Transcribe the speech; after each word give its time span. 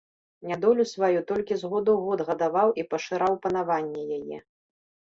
Нядолю 0.51 0.85
сваю 0.93 1.19
толькі 1.31 1.53
з 1.57 1.63
году 1.75 1.91
ў 1.95 2.01
год 2.09 2.19
гадаваў 2.31 2.69
і 2.81 2.89
пашыраў 2.95 3.33
панаванне 3.47 4.01
яе. 4.19 4.37